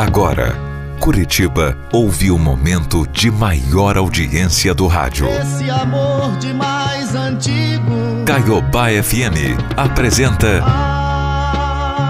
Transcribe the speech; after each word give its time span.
Agora, 0.00 0.56
Curitiba 0.98 1.76
ouve 1.92 2.30
o 2.30 2.38
momento 2.38 3.06
de 3.08 3.30
maior 3.30 3.98
audiência 3.98 4.72
do 4.72 4.86
rádio. 4.86 5.28
Esse 5.28 5.68
amor 5.68 6.38
de 6.38 6.54
mais 6.54 7.14
antigo. 7.14 8.24
Caiobá 8.24 8.86
FM 8.88 9.60
apresenta 9.76 10.62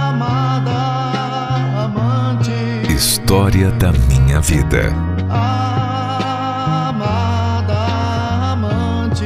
Amada 0.07 0.71
amante. 1.85 2.53
História 2.95 3.73
da 3.73 3.91
Minha 3.91 4.41
Vida. 4.41 4.95
Amada 5.29 6.95
amante. 8.53 9.25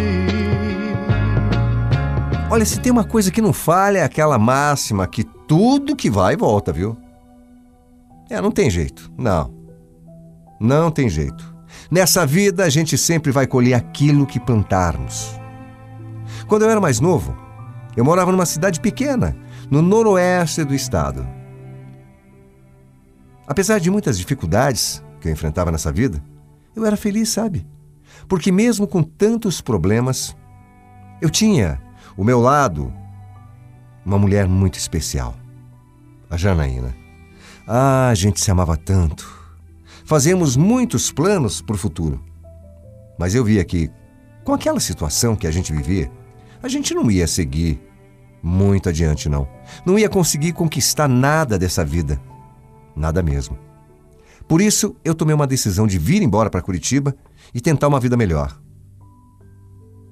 Olha, 2.51 2.65
se 2.65 2.81
tem 2.81 2.91
uma 2.91 3.05
coisa 3.05 3.31
que 3.31 3.43
não 3.43 3.53
falha 3.53 3.99
é 3.99 4.05
aquela 4.05 4.39
máxima 4.39 5.07
que 5.07 5.23
tudo 5.23 5.95
que 5.95 6.09
vai 6.09 6.35
volta, 6.35 6.73
viu? 6.73 7.04
É, 8.31 8.41
não 8.41 8.51
tem 8.51 8.71
jeito. 8.71 9.13
Não. 9.17 9.53
Não 10.61 10.91
tem 10.91 11.09
jeito. 11.09 11.55
Nessa 11.91 12.27
vida 12.27 12.65
a 12.65 12.69
gente 12.69 12.97
sempre 12.97 13.31
vai 13.31 13.47
colher 13.47 13.75
aquilo 13.75 14.27
que 14.27 14.41
plantarmos. 14.41 15.39
Quando 16.47 16.63
eu 16.63 16.71
era 16.71 16.81
mais 16.81 17.01
novo, 17.01 17.37
eu 17.97 18.05
morava 18.05 18.33
numa 18.33 18.47
cidade 18.47 18.81
pequena, 18.81 19.37
no 19.71 19.83
noroeste 19.83 20.65
do 20.65 20.75
estado. 20.75 21.27
Apesar 23.47 23.79
de 23.79 23.91
muitas 23.91 24.19
dificuldades 24.19 25.03
que 25.21 25.29
eu 25.29 25.33
enfrentava 25.33 25.71
nessa 25.71 25.93
vida, 25.93 26.23
eu 26.75 26.85
era 26.85 26.97
feliz, 26.97 27.29
sabe? 27.29 27.67
Porque 28.27 28.51
mesmo 28.51 28.87
com 28.87 29.03
tantos 29.03 29.61
problemas, 29.61 30.35
eu 31.21 31.29
tinha 31.29 31.81
o 32.17 32.25
meu 32.25 32.41
lado 32.41 32.93
uma 34.05 34.19
mulher 34.19 34.47
muito 34.47 34.79
especial, 34.79 35.35
a 36.29 36.37
Janaína. 36.37 37.04
Ah, 37.67 38.09
a 38.09 38.15
gente 38.15 38.41
se 38.41 38.51
amava 38.51 38.77
tanto. 38.77 39.27
Fazíamos 40.05 40.57
muitos 40.57 41.11
planos 41.11 41.63
para 41.63 41.75
o 41.75 41.79
futuro. 41.79 42.23
Mas 43.19 43.35
eu 43.35 43.45
via 43.45 43.65
que, 43.65 43.91
com 44.45 44.53
aquela 44.53 44.81
situação 44.81 45.35
que 45.35 45.47
a 45.47 45.51
gente 45.51 45.73
vivia, 45.73 46.11
a 46.63 46.69
gente 46.69 46.95
não 46.95 47.11
ia 47.11 47.27
seguir 47.27 47.81
muito 48.43 48.91
adiante, 48.91 49.29
não. 49.29 49.49
Não 49.87 49.99
ia 49.99 50.09
conseguir 50.09 50.53
conquistar 50.53 51.09
nada 51.09 51.59
dessa 51.59 51.85
vida. 51.85 52.21
Nada 52.95 53.23
mesmo. 53.23 53.59
Por 54.47 54.61
isso, 54.61 54.95
eu 55.03 55.15
tomei 55.15 55.35
uma 55.35 55.47
decisão 55.47 55.87
de 55.87 55.99
vir 55.99 56.23
embora 56.23 56.51
para 56.51 56.61
Curitiba 56.61 57.17
e 57.55 57.61
tentar 57.61 57.89
uma 57.89 57.99
vida 58.01 58.17
melhor. 58.17 58.61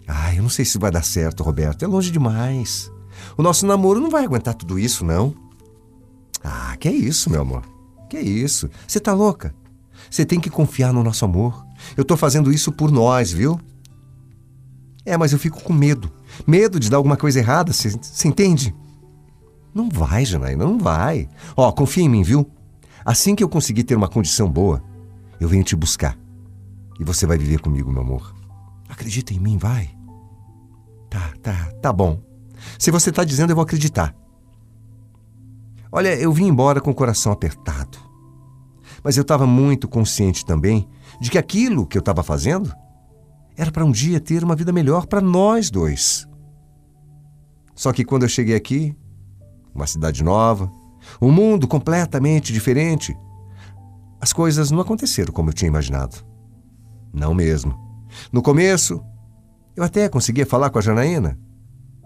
Ah, 0.09 0.35
eu 0.35 0.43
não 0.43 0.49
sei 0.49 0.65
se 0.65 0.79
vai 0.79 0.91
dar 0.91 1.05
certo, 1.05 1.43
Roberto. 1.43 1.85
É 1.85 1.89
longe 1.89 2.11
demais. 2.11 2.91
O 3.37 3.43
nosso 3.43 3.67
namoro 3.67 4.01
não 4.01 4.09
vai 4.09 4.25
aguentar 4.25 4.55
tudo 4.55 4.79
isso, 4.79 5.05
não. 5.05 5.35
Ah, 6.43 6.77
que 6.79 6.89
é 6.89 6.93
isso, 6.93 7.31
meu 7.31 7.43
amor? 7.43 7.63
Que 8.09 8.17
é 8.17 8.23
isso? 8.23 8.69
Você 8.87 9.01
tá 9.01 9.13
louca? 9.13 9.55
Você 10.11 10.25
tem 10.25 10.41
que 10.41 10.51
confiar 10.51 10.93
no 10.93 11.03
nosso 11.03 11.25
amor. 11.25 11.65
Eu 11.97 12.05
tô 12.05 12.17
fazendo 12.17 12.53
isso 12.53 12.73
por 12.73 12.91
nós, 12.91 13.33
viu? 13.33 13.61
É, 15.05 15.17
mas 15.17 15.33
eu 15.33 15.39
fico 15.39 15.63
com 15.63 15.73
medo. 15.73 16.11
Medo 16.47 16.79
de 16.79 16.91
dar 16.91 16.97
alguma 16.97 17.17
coisa 17.17 17.39
errada, 17.39 17.73
você 17.73 18.29
entende? 18.29 18.75
Não 19.75 19.89
vai, 19.89 20.25
Janaína, 20.25 20.65
não 20.65 20.79
vai. 20.79 21.29
Ó, 21.57 21.71
confia 21.73 22.05
em 22.05 22.09
mim, 22.09 22.23
viu? 22.23 22.49
Assim 23.05 23.35
que 23.35 23.43
eu 23.43 23.49
conseguir 23.49 23.85
ter 23.85 23.97
uma 23.97 24.09
condição 24.09 24.49
boa, 24.49 24.83
eu 25.41 25.49
venho 25.49 25.65
te 25.65 25.75
buscar. 25.75 26.17
E 27.01 27.05
você 27.05 27.27
vai 27.27 27.39
viver 27.39 27.61
comigo, 27.61 27.91
meu 27.91 28.03
amor. 28.03 28.35
Acredita 28.89 29.33
em 29.33 29.41
mim, 29.41 29.57
vai. 29.57 29.91
Tá, 31.11 31.33
tá, 31.43 31.73
tá 31.81 31.93
bom. 31.93 32.21
Se 32.79 32.91
você 32.91 33.11
tá 33.11 33.25
dizendo, 33.25 33.51
eu 33.51 33.57
vou 33.57 33.63
acreditar. 33.63 34.15
Olha, 35.93 36.17
eu 36.17 36.33
vim 36.33 36.47
embora 36.47 36.81
com 36.81 36.91
o 36.91 36.95
coração 36.95 37.31
apertado. 37.31 37.99
Mas 39.05 39.19
eu 39.19 39.23
estava 39.23 39.47
muito 39.47 39.87
consciente 39.87 40.45
também 40.45 40.89
de 41.21 41.31
que 41.31 41.37
aquilo 41.37 41.87
que 41.87 41.99
eu 41.99 42.01
estava 42.01 42.23
fazendo 42.23 42.73
era 43.55 43.71
para 43.71 43.85
um 43.85 43.93
dia 43.93 44.19
ter 44.19 44.43
uma 44.43 44.57
vida 44.57 44.73
melhor 44.73 45.07
para 45.07 45.21
nós 45.21 45.71
dois. 45.71 46.27
Só 47.75 47.93
que 47.93 48.05
quando 48.05 48.23
eu 48.23 48.29
cheguei 48.29 48.57
aqui, 48.57 48.97
uma 49.75 49.87
cidade 49.87 50.25
nova, 50.25 50.71
um 51.21 51.31
mundo 51.31 51.69
completamente 51.69 52.53
diferente, 52.53 53.15
as 54.19 54.33
coisas 54.33 54.71
não 54.71 54.81
aconteceram 54.81 55.33
como 55.33 55.51
eu 55.51 55.55
tinha 55.55 55.69
imaginado. 55.69 56.25
Não 57.13 57.35
mesmo. 57.35 57.79
No 58.33 58.41
começo, 58.41 59.05
eu 59.77 59.85
até 59.85 60.09
conseguia 60.09 60.47
falar 60.47 60.71
com 60.71 60.79
a 60.79 60.83
Janaína 60.83 61.39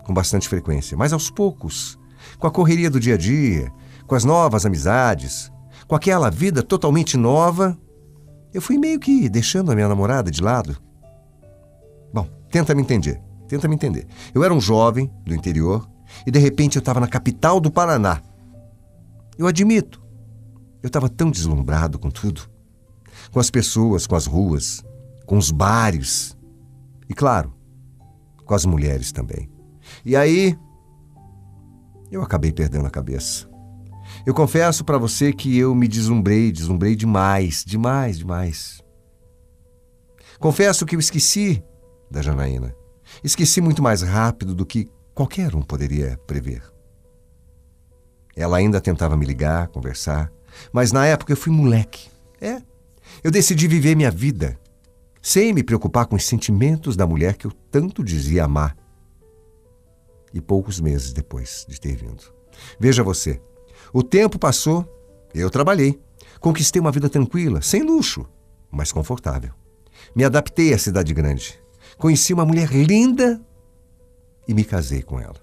com 0.04 0.14
bastante 0.14 0.48
frequência, 0.48 0.96
mas 0.96 1.12
aos 1.12 1.30
poucos 1.30 1.98
com 2.38 2.46
a 2.46 2.50
correria 2.50 2.90
do 2.90 3.00
dia 3.00 3.14
a 3.14 3.18
dia, 3.18 3.72
com 4.06 4.14
as 4.14 4.24
novas 4.24 4.64
amizades, 4.64 5.50
com 5.86 5.94
aquela 5.94 6.30
vida 6.30 6.62
totalmente 6.62 7.16
nova, 7.16 7.78
eu 8.52 8.60
fui 8.60 8.78
meio 8.78 8.98
que 8.98 9.28
deixando 9.28 9.70
a 9.70 9.74
minha 9.74 9.88
namorada 9.88 10.30
de 10.30 10.42
lado. 10.42 10.76
Bom, 12.12 12.28
tenta 12.50 12.74
me 12.74 12.82
entender, 12.82 13.20
tenta 13.48 13.68
me 13.68 13.74
entender. 13.74 14.06
Eu 14.34 14.42
era 14.42 14.54
um 14.54 14.60
jovem 14.60 15.10
do 15.24 15.34
interior 15.34 15.88
e 16.26 16.30
de 16.30 16.38
repente 16.38 16.76
eu 16.76 16.80
estava 16.80 17.00
na 17.00 17.06
capital 17.06 17.60
do 17.60 17.70
Paraná. 17.70 18.22
Eu 19.38 19.46
admito, 19.46 20.02
eu 20.82 20.86
estava 20.86 21.08
tão 21.08 21.30
deslumbrado 21.30 21.98
com 21.98 22.10
tudo. 22.10 22.42
Com 23.30 23.40
as 23.40 23.50
pessoas, 23.50 24.06
com 24.06 24.14
as 24.14 24.26
ruas, 24.26 24.84
com 25.26 25.36
os 25.36 25.50
bares 25.50 26.36
e, 27.08 27.14
claro, 27.14 27.52
com 28.44 28.54
as 28.54 28.64
mulheres 28.64 29.12
também. 29.12 29.50
E 30.04 30.16
aí, 30.16 30.56
eu 32.10 32.22
acabei 32.22 32.52
perdendo 32.52 32.86
a 32.86 32.90
cabeça. 32.90 33.48
Eu 34.24 34.34
confesso 34.34 34.84
para 34.84 34.98
você 34.98 35.32
que 35.32 35.56
eu 35.56 35.74
me 35.74 35.88
deslumbrei, 35.88 36.52
deslumbrei 36.52 36.94
demais, 36.94 37.64
demais, 37.66 38.18
demais. 38.18 38.82
Confesso 40.38 40.86
que 40.86 40.94
eu 40.94 41.00
esqueci 41.00 41.62
da 42.10 42.22
Janaína. 42.22 42.74
Esqueci 43.22 43.60
muito 43.60 43.82
mais 43.82 44.02
rápido 44.02 44.54
do 44.54 44.66
que 44.66 44.88
qualquer 45.14 45.54
um 45.54 45.62
poderia 45.62 46.18
prever. 46.26 46.62
Ela 48.34 48.58
ainda 48.58 48.80
tentava 48.80 49.16
me 49.16 49.24
ligar, 49.24 49.68
conversar, 49.68 50.30
mas 50.72 50.92
na 50.92 51.06
época 51.06 51.32
eu 51.32 51.36
fui 51.36 51.52
moleque. 51.52 52.08
É. 52.40 52.60
Eu 53.24 53.30
decidi 53.30 53.66
viver 53.66 53.94
minha 53.94 54.10
vida 54.10 54.58
sem 55.22 55.52
me 55.52 55.62
preocupar 55.62 56.06
com 56.06 56.14
os 56.16 56.24
sentimentos 56.24 56.96
da 56.96 57.06
mulher 57.06 57.36
que 57.36 57.46
eu 57.46 57.52
tanto 57.70 58.04
dizia 58.04 58.44
amar 58.44 58.76
e 60.36 60.40
poucos 60.40 60.78
meses 60.80 61.12
depois 61.12 61.64
de 61.68 61.80
ter 61.80 61.96
vindo. 61.96 62.22
Veja 62.78 63.02
você, 63.02 63.40
o 63.92 64.02
tempo 64.02 64.38
passou, 64.38 64.86
eu 65.34 65.48
trabalhei, 65.50 65.98
conquistei 66.40 66.80
uma 66.80 66.92
vida 66.92 67.08
tranquila, 67.08 67.62
sem 67.62 67.82
luxo, 67.82 68.26
mas 68.70 68.92
confortável. 68.92 69.52
Me 70.14 70.24
adaptei 70.24 70.74
à 70.74 70.78
cidade 70.78 71.14
grande, 71.14 71.58
conheci 71.96 72.34
uma 72.34 72.44
mulher 72.44 72.70
linda 72.72 73.40
e 74.46 74.52
me 74.52 74.64
casei 74.64 75.02
com 75.02 75.18
ela. 75.18 75.36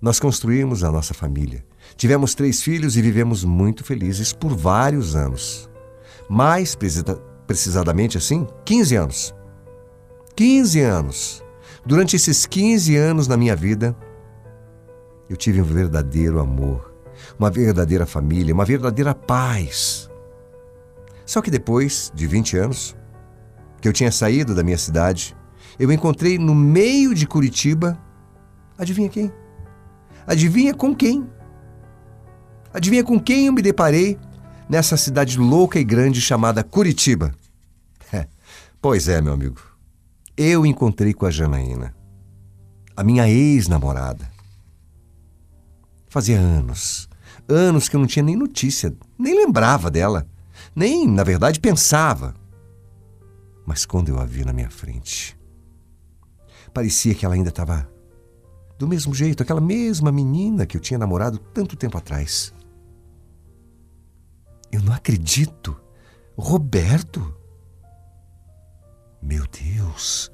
Nós 0.00 0.18
construímos 0.18 0.84
a 0.84 0.90
nossa 0.90 1.14
família, 1.14 1.64
tivemos 1.96 2.34
três 2.34 2.62
filhos 2.62 2.96
e 2.96 3.02
vivemos 3.02 3.44
muito 3.44 3.84
felizes 3.84 4.32
por 4.32 4.54
vários 4.54 5.14
anos. 5.14 5.70
Mais 6.28 6.74
precisa, 6.74 7.14
precisadamente 7.46 8.18
assim, 8.18 8.46
15 8.64 8.96
anos. 8.96 9.34
15 10.34 10.80
anos. 10.80 11.45
Durante 11.86 12.16
esses 12.16 12.46
15 12.46 12.96
anos 12.96 13.28
na 13.28 13.36
minha 13.36 13.54
vida, 13.54 13.96
eu 15.30 15.36
tive 15.36 15.62
um 15.62 15.64
verdadeiro 15.64 16.40
amor, 16.40 16.92
uma 17.38 17.48
verdadeira 17.48 18.04
família, 18.04 18.52
uma 18.52 18.64
verdadeira 18.64 19.14
paz. 19.14 20.10
Só 21.24 21.40
que 21.40 21.48
depois 21.48 22.10
de 22.12 22.26
20 22.26 22.56
anos, 22.56 22.96
que 23.80 23.86
eu 23.86 23.92
tinha 23.92 24.10
saído 24.10 24.52
da 24.52 24.64
minha 24.64 24.76
cidade, 24.76 25.36
eu 25.78 25.92
encontrei 25.92 26.38
no 26.38 26.56
meio 26.56 27.14
de 27.14 27.24
Curitiba, 27.24 27.96
adivinha 28.76 29.08
quem? 29.08 29.32
Adivinha 30.26 30.74
com 30.74 30.92
quem? 30.92 31.24
Adivinha 32.74 33.04
com 33.04 33.20
quem 33.20 33.46
eu 33.46 33.52
me 33.52 33.62
deparei 33.62 34.18
nessa 34.68 34.96
cidade 34.96 35.38
louca 35.38 35.78
e 35.78 35.84
grande 35.84 36.20
chamada 36.20 36.64
Curitiba? 36.64 37.32
pois 38.82 39.06
é, 39.06 39.20
meu 39.20 39.32
amigo 39.32 39.75
eu 40.36 40.66
encontrei 40.66 41.14
com 41.14 41.26
a 41.26 41.30
Janaína, 41.30 41.94
a 42.96 43.02
minha 43.02 43.28
ex-namorada. 43.28 44.30
Fazia 46.08 46.38
anos, 46.38 47.08
anos 47.48 47.88
que 47.88 47.96
eu 47.96 48.00
não 48.00 48.06
tinha 48.06 48.22
nem 48.22 48.36
notícia, 48.36 48.94
nem 49.18 49.34
lembrava 49.34 49.90
dela, 49.90 50.26
nem, 50.74 51.08
na 51.08 51.24
verdade, 51.24 51.60
pensava. 51.60 52.34
Mas 53.64 53.84
quando 53.84 54.10
eu 54.10 54.18
a 54.18 54.24
vi 54.24 54.44
na 54.44 54.52
minha 54.52 54.70
frente, 54.70 55.36
parecia 56.72 57.14
que 57.14 57.24
ela 57.24 57.34
ainda 57.34 57.48
estava 57.48 57.88
do 58.78 58.86
mesmo 58.86 59.14
jeito, 59.14 59.42
aquela 59.42 59.60
mesma 59.60 60.12
menina 60.12 60.66
que 60.66 60.76
eu 60.76 60.80
tinha 60.80 60.98
namorado 60.98 61.38
tanto 61.38 61.76
tempo 61.76 61.96
atrás. 61.96 62.52
Eu 64.70 64.82
não 64.82 64.92
acredito. 64.92 65.76
Roberto? 66.36 67.35
Meu 69.26 69.44
Deus! 69.46 70.30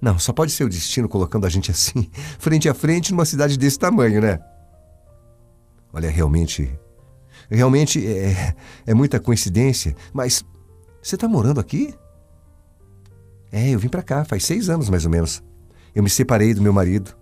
Não, 0.00 0.18
só 0.18 0.32
pode 0.32 0.52
ser 0.52 0.64
o 0.64 0.68
destino 0.68 1.08
colocando 1.08 1.46
a 1.46 1.48
gente 1.48 1.70
assim, 1.70 2.10
frente 2.38 2.68
a 2.68 2.74
frente, 2.74 3.12
numa 3.12 3.24
cidade 3.24 3.56
desse 3.56 3.78
tamanho, 3.78 4.20
né? 4.20 4.38
Olha, 5.92 6.10
realmente, 6.10 6.78
Realmente 7.50 8.06
é, 8.06 8.54
é 8.86 8.94
muita 8.94 9.20
coincidência, 9.20 9.94
mas 10.12 10.44
você 11.02 11.16
está 11.16 11.28
morando 11.28 11.60
aqui? 11.60 11.94
É, 13.50 13.70
eu 13.70 13.78
vim 13.78 13.88
para 13.88 14.02
cá 14.02 14.24
faz 14.24 14.44
seis 14.44 14.70
anos 14.70 14.88
mais 14.88 15.04
ou 15.04 15.10
menos. 15.10 15.42
Eu 15.94 16.02
me 16.02 16.08
separei 16.08 16.54
do 16.54 16.62
meu 16.62 16.72
marido. 16.72 17.14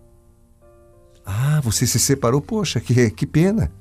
Ah, 1.26 1.60
você 1.62 1.86
se 1.86 1.98
separou? 1.98 2.40
Poxa, 2.40 2.80
que, 2.80 3.10
que 3.10 3.26
pena. 3.26 3.72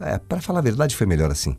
É, 0.00 0.18
para 0.18 0.40
falar 0.40 0.58
a 0.58 0.62
verdade, 0.62 0.96
foi 0.96 1.06
melhor 1.06 1.30
assim. 1.30 1.56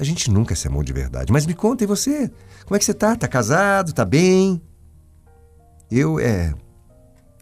A 0.00 0.04
gente 0.04 0.30
nunca 0.30 0.56
se 0.56 0.66
amou 0.66 0.82
de 0.82 0.94
verdade. 0.94 1.30
Mas 1.30 1.44
me 1.44 1.52
conta, 1.52 1.84
e 1.84 1.86
você? 1.86 2.32
Como 2.64 2.74
é 2.74 2.78
que 2.78 2.84
você 2.86 2.94
tá? 2.94 3.14
Tá 3.14 3.28
casado? 3.28 3.92
Tá 3.92 4.02
bem? 4.02 4.62
Eu, 5.90 6.18
é. 6.18 6.54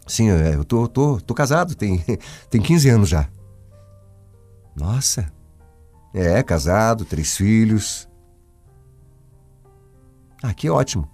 Sim, 0.05 0.29
é, 0.29 0.55
eu 0.55 0.65
tô, 0.65 0.85
tô, 0.85 1.21
tô 1.21 1.33
casado, 1.33 1.73
tem, 1.73 2.03
tem 2.51 2.61
15 2.61 2.89
anos 2.89 3.07
já. 3.07 3.29
Nossa. 4.75 5.31
É, 6.13 6.43
casado, 6.43 7.05
três 7.05 7.37
filhos. 7.37 8.09
Ah, 10.43 10.53
que 10.53 10.69
ótimo. 10.69 11.09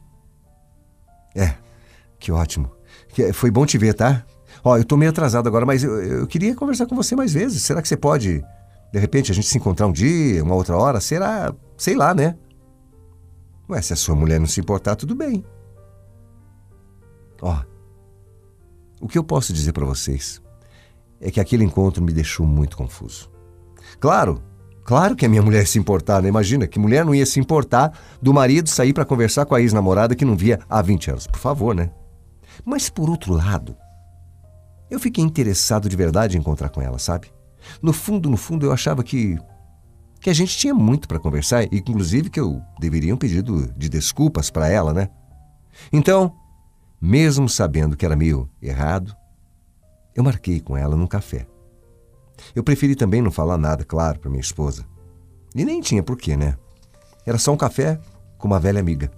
É, 1.36 1.54
que 2.18 2.32
ótimo. 2.32 2.72
Foi 3.34 3.52
bom 3.52 3.68
te 3.68 3.78
ver, 3.78 3.94
tá? 3.94 4.26
Ó, 4.64 4.78
eu 4.78 4.84
tô 4.84 4.98
meio 4.98 5.12
atrasado 5.12 5.48
agora, 5.48 5.64
mas 5.64 5.84
eu, 5.84 6.02
eu 6.02 6.28
queria 6.28 6.56
conversar 6.56 6.88
com 6.88 6.96
você 6.96 7.16
mais 7.16 7.34
vezes. 7.34 7.62
Será 7.62 7.84
que 7.84 7.88
você 7.88 7.98
pode, 7.98 8.44
de 8.96 9.02
repente, 9.02 9.30
a 9.30 9.36
gente 9.36 9.48
se 9.48 9.58
encontrar 9.58 9.88
um 9.88 9.92
dia, 9.92 10.42
uma 10.42 10.56
outra 10.56 10.78
hora? 10.78 11.02
Será? 11.02 11.54
Sei 11.76 11.98
lá, 11.98 12.14
né? 12.14 12.38
Ué, 13.70 13.82
se 13.82 13.92
a 13.92 13.96
sua 13.98 14.16
mulher 14.16 14.40
não 14.40 14.48
se 14.48 14.62
importar, 14.62 14.96
tudo 14.96 15.14
bem. 15.14 15.44
Ó, 17.42 17.58
o 19.02 19.08
que 19.10 19.18
eu 19.18 19.24
posso 19.26 19.52
dizer 19.52 19.74
para 19.74 19.84
vocês 19.84 20.42
é 21.20 21.30
que 21.30 21.42
aquele 21.42 21.66
encontro 21.66 22.02
me 22.02 22.14
deixou 22.14 22.48
muito 22.48 22.78
confuso. 22.78 23.30
Claro, 24.00 24.42
claro 24.86 25.14
que 25.14 25.26
a 25.26 25.30
minha 25.30 25.42
mulher 25.42 25.60
ia 25.60 25.66
se 25.66 25.78
importar, 25.78 26.22
né? 26.22 26.30
Imagina, 26.30 26.66
que 26.66 26.80
mulher 26.80 27.04
não 27.04 27.14
ia 27.14 27.26
se 27.26 27.38
importar 27.38 27.92
do 28.22 28.34
marido 28.34 28.70
sair 28.70 28.94
para 28.94 29.04
conversar 29.04 29.46
com 29.46 29.56
a 29.56 29.60
ex-namorada 29.60 30.16
que 30.16 30.24
não 30.24 30.38
via 30.38 30.62
há 30.70 30.82
20 30.82 31.12
anos. 31.12 31.28
Por 31.28 31.40
favor, 31.40 31.76
né? 31.76 31.92
Mas 32.64 32.90
por 32.90 33.10
outro 33.10 33.34
lado, 33.34 33.76
eu 34.90 35.02
fiquei 35.02 35.22
interessado 35.22 35.90
de 35.90 35.98
verdade 35.98 36.38
em 36.38 36.40
encontrar 36.40 36.70
com 36.70 36.82
ela, 36.82 36.98
sabe? 36.98 37.35
No 37.82 37.94
fundo, 37.94 38.30
no 38.30 38.38
fundo, 38.38 38.66
eu 38.66 38.72
achava 38.72 39.04
que 39.04 39.38
que 40.26 40.30
a 40.32 40.34
gente 40.34 40.58
tinha 40.58 40.74
muito 40.74 41.08
para 41.08 41.20
conversar 41.20 41.66
e 41.66 41.78
inclusive 41.78 42.32
que 42.32 42.40
eu 42.40 42.60
deveria 42.80 43.14
um 43.14 43.18
pedido 43.18 43.72
de 43.78 43.88
desculpas 43.88 44.50
para 44.50 44.68
ela, 44.68 44.92
né? 44.92 45.08
Então, 45.94 46.34
mesmo 47.00 47.48
sabendo 47.48 47.96
que 47.96 48.04
era 48.04 48.16
meio 48.16 48.50
errado, 48.60 49.16
eu 50.16 50.24
marquei 50.24 50.60
com 50.60 50.76
ela 50.76 50.96
num 50.96 51.06
café. 51.06 51.46
Eu 52.56 52.64
preferi 52.64 52.96
também 52.96 53.22
não 53.22 53.30
falar 53.30 53.56
nada, 53.56 53.86
claro, 53.86 54.18
para 54.18 54.32
minha 54.32 54.42
esposa. 54.42 54.84
E 55.54 55.64
nem 55.64 55.80
tinha 55.80 56.02
porquê, 56.02 56.36
né? 56.36 56.58
Era 57.24 57.38
só 57.38 57.54
um 57.54 57.58
café 57.58 58.00
com 58.40 58.48
uma 58.48 58.60
velha 58.60 58.80
amiga. 58.80 59.12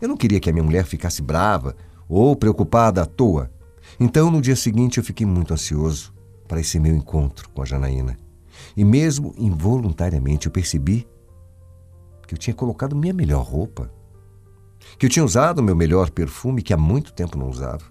Eu 0.00 0.08
não 0.08 0.16
queria 0.16 0.40
que 0.40 0.50
a 0.50 0.52
minha 0.52 0.64
mulher 0.64 0.84
ficasse 0.84 1.22
brava 1.22 1.76
ou 2.08 2.34
preocupada 2.34 3.02
à 3.02 3.06
toa. 3.06 3.52
Então, 4.00 4.32
no 4.32 4.40
dia 4.40 4.56
seguinte, 4.56 4.98
eu 4.98 5.04
fiquei 5.04 5.24
muito 5.24 5.54
ansioso 5.54 6.12
para 6.48 6.60
esse 6.60 6.80
meu 6.80 6.96
encontro 6.96 7.48
com 7.50 7.62
a 7.62 7.64
Janaína. 7.64 8.16
E 8.76 8.84
mesmo 8.84 9.34
involuntariamente 9.36 10.46
eu 10.46 10.52
percebi 10.52 11.06
que 12.26 12.34
eu 12.34 12.38
tinha 12.38 12.54
colocado 12.54 12.96
minha 12.96 13.14
melhor 13.14 13.44
roupa, 13.44 13.92
que 14.98 15.06
eu 15.06 15.10
tinha 15.10 15.24
usado 15.24 15.62
meu 15.62 15.76
melhor 15.76 16.10
perfume 16.10 16.62
que 16.62 16.72
há 16.72 16.76
muito 16.76 17.12
tempo 17.12 17.38
não 17.38 17.48
usava. 17.48 17.84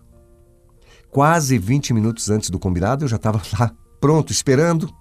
Quase 1.09 1.57
20 1.57 1.93
minutos 1.93 2.29
antes 2.29 2.49
do 2.49 2.59
combinado 2.59 3.05
eu 3.05 3.07
já 3.07 3.15
estava 3.15 3.41
lá, 3.57 3.71
pronto, 4.01 4.31
esperando 4.31 4.93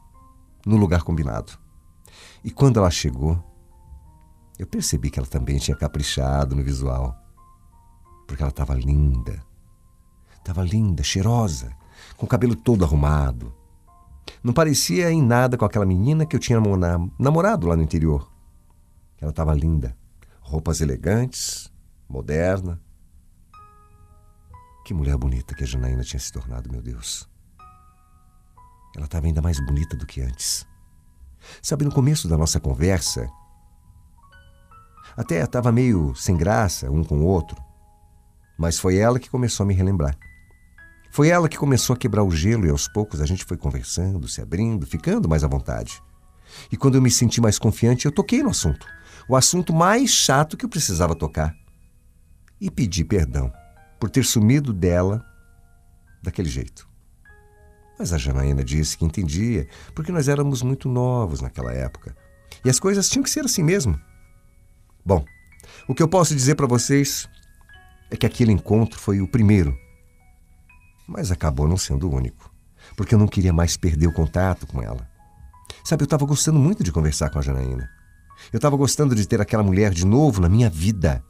no 0.65 0.77
lugar 0.77 1.03
combinado. 1.03 1.53
E 2.45 2.51
quando 2.51 2.79
ela 2.79 2.91
chegou, 2.91 3.43
eu 4.59 4.67
percebi 4.67 5.11
que 5.11 5.19
ela 5.19 5.29
também 5.29 5.59
tinha 5.59 5.77
caprichado 5.77 6.55
no 6.55 6.63
visual. 6.63 7.15
Porque 8.27 8.43
ela 8.43 8.51
estava 8.51 8.75
linda. 8.75 9.45
Estava 10.39 10.63
linda, 10.63 11.03
cheirosa, 11.03 11.77
com 12.17 12.27
o 12.27 12.29
cabelo 12.29 12.55
todo 12.55 12.85
arrumado, 12.85 13.53
não 14.43 14.53
parecia 14.53 15.11
em 15.11 15.23
nada 15.23 15.57
com 15.57 15.65
aquela 15.65 15.87
menina 15.87 16.25
que 16.27 16.35
eu 16.35 16.41
tinha 16.41 16.61
namorado 17.19 17.67
lá 17.67 17.77
no 17.77 17.83
interior. 17.83 18.31
Ela 19.21 19.31
estava 19.31 19.55
linda, 19.55 19.97
roupas 20.41 20.81
elegantes, 20.81 21.73
moderna. 22.09 22.81
Que 24.85 24.95
mulher 24.95 25.17
bonita 25.17 25.55
que 25.55 25.65
a 25.65 25.67
Janaína 25.67 26.05
tinha 26.05 26.21
se 26.21 26.33
tornado, 26.33 26.71
meu 26.71 26.81
Deus. 26.81 27.29
Ela 28.95 29.07
estava 29.07 29.27
ainda 29.27 29.43
mais 29.43 29.59
bonita 29.65 29.97
do 29.97 30.07
que 30.07 30.21
antes. 30.21 30.67
Sabe, 31.63 31.85
no 31.85 31.93
começo 31.93 32.29
da 32.29 32.37
nossa 32.37 32.61
conversa, 32.61 33.29
até 35.17 35.43
estava 35.43 35.73
meio 35.73 36.15
sem 36.15 36.37
graça 36.37 36.91
um 36.91 37.03
com 37.03 37.19
o 37.19 37.27
outro, 37.27 37.57
mas 38.59 38.79
foi 38.79 38.97
ela 38.97 39.19
que 39.19 39.31
começou 39.31 39.65
a 39.65 39.67
me 39.67 39.75
relembrar. 39.75 40.17
Foi 41.17 41.31
ela 41.31 41.49
que 41.49 41.57
começou 41.57 41.95
a 41.95 41.97
quebrar 41.97 42.23
o 42.25 42.31
gelo 42.31 42.67
e 42.67 42.69
aos 42.69 42.87
poucos 42.87 43.23
a 43.23 43.25
gente 43.25 43.43
foi 43.47 43.57
conversando, 43.57 44.29
se 44.29 44.43
abrindo, 44.43 44.87
ficando 44.87 45.27
mais 45.27 45.43
à 45.43 45.49
vontade. 45.49 46.03
E 46.71 46.77
quando 46.77 46.97
eu 46.97 47.01
me 47.01 47.11
senti 47.11 47.41
mais 47.41 47.59
confiante, 47.59 48.05
eu 48.05 48.13
toquei 48.13 48.43
no 48.43 48.51
assunto. 48.51 48.87
O 49.27 49.35
assunto 49.35 49.73
mais 49.73 50.11
chato 50.11 50.59
que 50.59 50.67
eu 50.67 50.69
precisava 50.69 51.15
tocar. 51.15 51.57
E 52.61 52.71
pedi 52.71 53.03
perdão 53.03 53.51
por 53.99 54.11
ter 54.11 54.27
sumido 54.27 54.75
dela 54.75 55.25
daquele 56.23 56.51
jeito. 56.51 56.87
Mas 57.99 58.13
a 58.13 58.19
Janaína 58.19 58.63
disse 58.63 58.99
que 58.99 59.07
entendia, 59.07 59.67
porque 59.95 60.13
nós 60.13 60.29
éramos 60.29 60.61
muito 60.61 60.87
novos 60.87 61.41
naquela 61.41 61.73
época. 61.73 62.15
E 62.63 62.69
as 62.69 62.79
coisas 62.79 63.09
tinham 63.09 63.23
que 63.23 63.31
ser 63.31 63.43
assim 63.47 63.63
mesmo. 63.63 63.99
Bom, 65.03 65.25
o 65.89 65.95
que 65.95 66.03
eu 66.03 66.09
posso 66.09 66.35
dizer 66.35 66.57
para 66.57 66.67
vocês 66.67 67.27
é 68.11 68.19
que 68.19 68.27
aquele 68.27 68.53
encontro 68.53 69.01
foi 69.01 69.23
o 69.23 69.27
primeiro 69.27 69.86
mas 71.07 71.31
acabou 71.31 71.69
não 71.69 71.77
sendo 71.77 72.09
o 72.09 72.15
único, 72.15 72.53
porque 72.97 73.15
eu 73.15 73.19
não 73.19 73.29
queria 73.29 73.53
mais 73.53 73.77
perder 73.77 74.07
o 74.07 74.13
contato 74.13 74.67
com 74.67 74.83
ela. 74.83 75.09
Sabe, 75.85 76.03
eu 76.03 76.07
estava 76.07 76.27
gostando 76.27 76.59
muito 76.59 76.83
de 76.83 76.91
conversar 76.91 77.31
com 77.31 77.39
a 77.39 77.43
Janaína. 77.43 77.89
Eu 78.53 78.59
estava 78.59 78.77
gostando 78.77 79.15
de 79.15 79.27
ter 79.27 79.41
aquela 79.41 79.63
mulher 79.63 79.93
de 79.93 80.05
novo 80.05 80.41
na 80.41 80.49
minha 80.49 80.69
vida. 80.69 81.25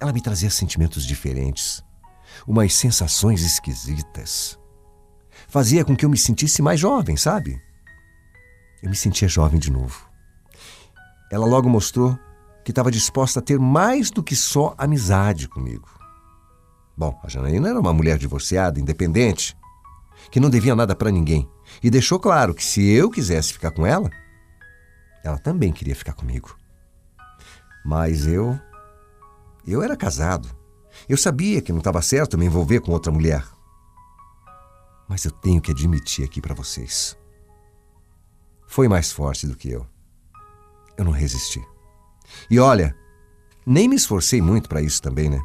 Ela 0.00 0.12
me 0.12 0.22
trazia 0.22 0.50
sentimentos 0.50 1.04
diferentes, 1.04 1.82
umas 2.46 2.74
sensações 2.74 3.42
esquisitas. 3.42 4.58
Fazia 5.48 5.84
com 5.84 5.96
que 5.96 6.04
eu 6.04 6.10
me 6.10 6.16
sentisse 6.16 6.62
mais 6.62 6.78
jovem, 6.78 7.16
sabe? 7.16 7.60
Eu 8.82 8.90
me 8.90 8.96
sentia 8.96 9.28
jovem 9.28 9.58
de 9.58 9.70
novo. 9.70 10.08
Ela 11.30 11.46
logo 11.46 11.68
mostrou 11.68 12.18
que 12.64 12.72
estava 12.72 12.90
disposta 12.90 13.40
a 13.40 13.42
ter 13.42 13.58
mais 13.58 14.10
do 14.10 14.22
que 14.22 14.36
só 14.36 14.74
amizade 14.76 15.48
comigo. 15.48 15.95
Bom, 16.96 17.18
a 17.22 17.28
Janaína 17.28 17.68
era 17.68 17.80
uma 17.80 17.92
mulher 17.92 18.16
divorciada, 18.16 18.80
independente, 18.80 19.56
que 20.30 20.40
não 20.40 20.48
devia 20.48 20.74
nada 20.74 20.96
para 20.96 21.10
ninguém. 21.10 21.48
E 21.82 21.90
deixou 21.90 22.18
claro 22.18 22.54
que 22.54 22.64
se 22.64 22.82
eu 22.88 23.10
quisesse 23.10 23.52
ficar 23.52 23.70
com 23.70 23.86
ela, 23.86 24.10
ela 25.22 25.38
também 25.38 25.72
queria 25.72 25.94
ficar 25.94 26.14
comigo. 26.14 26.56
Mas 27.84 28.26
eu. 28.26 28.58
Eu 29.66 29.82
era 29.82 29.96
casado. 29.96 30.48
Eu 31.08 31.16
sabia 31.16 31.60
que 31.60 31.72
não 31.72 31.78
estava 31.78 32.00
certo 32.00 32.38
me 32.38 32.46
envolver 32.46 32.80
com 32.80 32.92
outra 32.92 33.12
mulher. 33.12 33.44
Mas 35.08 35.24
eu 35.24 35.30
tenho 35.30 35.60
que 35.60 35.70
admitir 35.70 36.24
aqui 36.24 36.40
para 36.40 36.54
vocês. 36.54 37.16
Foi 38.66 38.88
mais 38.88 39.12
forte 39.12 39.46
do 39.46 39.56
que 39.56 39.70
eu. 39.70 39.86
Eu 40.96 41.04
não 41.04 41.12
resisti. 41.12 41.62
E 42.50 42.58
olha, 42.58 42.96
nem 43.64 43.88
me 43.88 43.96
esforcei 43.96 44.40
muito 44.40 44.68
para 44.68 44.80
isso 44.80 45.02
também, 45.02 45.28
né? 45.28 45.40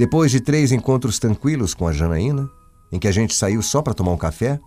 Depois 0.00 0.30
de 0.30 0.40
três 0.40 0.72
encontros 0.72 1.18
tranquilos 1.18 1.74
com 1.74 1.86
a 1.86 1.92
Janaína, 1.92 2.50
em 2.90 2.98
que 2.98 3.06
a 3.06 3.12
gente 3.12 3.34
saiu 3.34 3.60
só 3.60 3.82
para 3.82 3.92
tomar 3.92 4.12
um 4.12 4.16
café, 4.16 4.58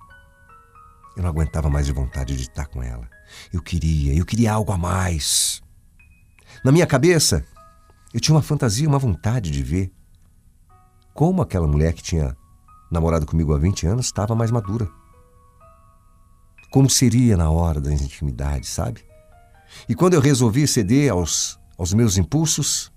eu 1.17 1.23
não 1.23 1.29
aguentava 1.31 1.71
mais 1.71 1.87
de 1.87 1.91
vontade 1.91 2.35
de 2.35 2.43
estar 2.43 2.67
com 2.67 2.83
ela. 2.83 3.09
Eu 3.51 3.59
queria, 3.59 4.13
eu 4.13 4.27
queria 4.27 4.53
algo 4.53 4.71
a 4.71 4.77
mais. 4.77 5.59
Na 6.63 6.71
minha 6.71 6.85
cabeça, 6.85 7.43
eu 8.13 8.19
tinha 8.19 8.35
uma 8.35 8.43
fantasia, 8.43 8.87
uma 8.87 8.99
vontade 8.99 9.49
de 9.49 9.63
ver 9.63 9.91
como 11.15 11.41
aquela 11.41 11.65
mulher 11.65 11.93
que 11.93 12.03
tinha 12.03 12.37
namorado 12.91 13.25
comigo 13.25 13.55
há 13.55 13.57
20 13.57 13.87
anos 13.87 14.05
estava 14.05 14.35
mais 14.35 14.51
madura. 14.51 14.87
Como 16.69 16.87
seria 16.87 17.35
na 17.35 17.49
hora 17.49 17.81
da 17.81 17.91
intimidade, 17.91 18.67
sabe? 18.67 19.03
E 19.89 19.95
quando 19.95 20.13
eu 20.13 20.21
resolvi 20.21 20.67
ceder 20.67 21.11
aos, 21.11 21.59
aos 21.75 21.91
meus 21.91 22.17
impulsos, 22.17 22.92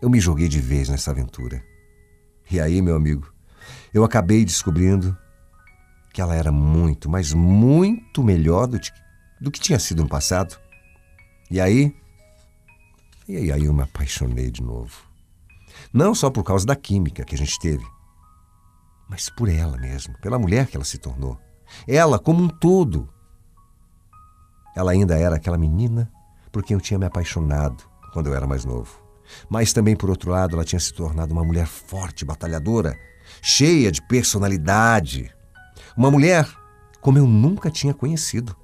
eu 0.00 0.10
me 0.10 0.20
joguei 0.20 0.48
de 0.48 0.60
vez 0.60 0.88
nessa 0.88 1.10
aventura. 1.10 1.62
E 2.50 2.60
aí, 2.60 2.82
meu 2.82 2.96
amigo, 2.96 3.32
eu 3.92 4.04
acabei 4.04 4.44
descobrindo 4.44 5.16
que 6.12 6.20
ela 6.20 6.34
era 6.34 6.52
muito, 6.52 7.10
mas 7.10 7.32
muito 7.32 8.22
melhor 8.22 8.66
do, 8.66 8.78
do 9.40 9.50
que 9.50 9.60
tinha 9.60 9.78
sido 9.78 10.02
no 10.02 10.08
passado. 10.08 10.56
E 11.50 11.60
aí, 11.60 11.94
e 13.26 13.50
aí 13.50 13.64
eu 13.64 13.72
me 13.72 13.82
apaixonei 13.82 14.50
de 14.50 14.62
novo. 14.62 14.92
Não 15.92 16.14
só 16.14 16.30
por 16.30 16.44
causa 16.44 16.66
da 16.66 16.76
química 16.76 17.24
que 17.24 17.34
a 17.34 17.38
gente 17.38 17.58
teve, 17.58 17.84
mas 19.08 19.28
por 19.28 19.48
ela 19.48 19.76
mesmo, 19.76 20.16
pela 20.18 20.38
mulher 20.38 20.66
que 20.66 20.76
ela 20.76 20.84
se 20.84 20.98
tornou. 20.98 21.38
Ela 21.86 22.18
como 22.18 22.42
um 22.42 22.48
todo. 22.48 23.08
Ela 24.76 24.92
ainda 24.92 25.18
era 25.18 25.36
aquela 25.36 25.58
menina 25.58 26.10
por 26.52 26.62
quem 26.62 26.74
eu 26.74 26.80
tinha 26.80 26.98
me 26.98 27.06
apaixonado 27.06 27.84
quando 28.12 28.28
eu 28.28 28.34
era 28.34 28.46
mais 28.46 28.64
novo. 28.64 29.03
Mas 29.48 29.72
também, 29.72 29.96
por 29.96 30.10
outro 30.10 30.30
lado, 30.30 30.54
ela 30.54 30.64
tinha 30.64 30.80
se 30.80 30.92
tornado 30.92 31.32
uma 31.32 31.44
mulher 31.44 31.66
forte, 31.66 32.24
batalhadora, 32.24 32.98
cheia 33.42 33.90
de 33.90 34.02
personalidade. 34.02 35.32
Uma 35.96 36.10
mulher 36.10 36.48
como 37.00 37.18
eu 37.18 37.26
nunca 37.26 37.70
tinha 37.70 37.92
conhecido. 37.92 38.56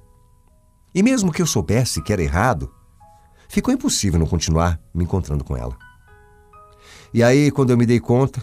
E 0.93 1.03
mesmo 1.03 1.31
que 1.31 1.41
eu 1.41 1.45
soubesse 1.45 2.01
que 2.01 2.11
era 2.11 2.23
errado, 2.23 2.73
ficou 3.47 3.73
impossível 3.73 4.19
não 4.19 4.27
continuar 4.27 4.79
me 4.93 5.03
encontrando 5.03 5.43
com 5.43 5.55
ela. 5.55 5.77
E 7.13 7.23
aí, 7.23 7.51
quando 7.51 7.69
eu 7.69 7.77
me 7.77 7.85
dei 7.85 7.99
conta, 7.99 8.41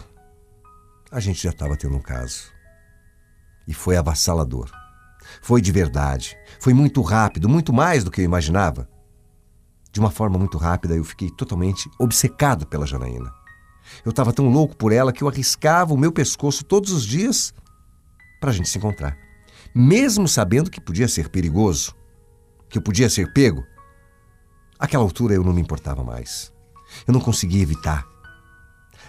a 1.11 1.19
gente 1.19 1.43
já 1.43 1.49
estava 1.49 1.75
tendo 1.75 1.95
um 1.95 2.01
caso. 2.01 2.51
E 3.67 3.73
foi 3.73 3.97
avassalador. 3.97 4.71
Foi 5.41 5.61
de 5.61 5.71
verdade. 5.71 6.37
Foi 6.59 6.73
muito 6.73 7.01
rápido, 7.01 7.49
muito 7.49 7.73
mais 7.73 8.03
do 8.03 8.11
que 8.11 8.21
eu 8.21 8.25
imaginava. 8.25 8.89
De 9.91 9.99
uma 9.99 10.11
forma 10.11 10.37
muito 10.37 10.57
rápida, 10.57 10.95
eu 10.95 11.03
fiquei 11.03 11.29
totalmente 11.29 11.89
obcecado 11.99 12.65
pela 12.67 12.85
Janaína. 12.85 13.33
Eu 14.05 14.11
estava 14.11 14.31
tão 14.31 14.49
louco 14.49 14.75
por 14.75 14.91
ela 14.91 15.11
que 15.11 15.23
eu 15.23 15.27
arriscava 15.27 15.93
o 15.93 15.97
meu 15.97 16.11
pescoço 16.11 16.63
todos 16.63 16.91
os 16.91 17.05
dias 17.05 17.53
para 18.39 18.51
a 18.51 18.53
gente 18.53 18.69
se 18.69 18.77
encontrar. 18.77 19.17
Mesmo 19.73 20.27
sabendo 20.27 20.69
que 20.69 20.79
podia 20.79 21.07
ser 21.07 21.29
perigoso, 21.29 21.95
que 22.69 22.77
eu 22.77 22.81
podia 22.81 23.09
ser 23.09 23.33
pego. 23.33 23.65
Aquela 24.77 25.03
altura 25.03 25.33
eu 25.33 25.43
não 25.43 25.53
me 25.53 25.61
importava 25.61 26.03
mais. 26.03 26.53
Eu 27.07 27.13
não 27.13 27.19
conseguia 27.19 27.61
evitar. 27.61 28.07